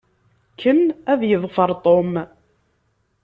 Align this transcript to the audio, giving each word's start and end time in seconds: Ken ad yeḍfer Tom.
Ken 0.61 0.79
ad 1.11 1.21
yeḍfer 1.29 1.69
Tom. 1.83 2.11